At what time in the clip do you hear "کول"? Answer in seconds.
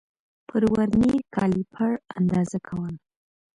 2.67-2.93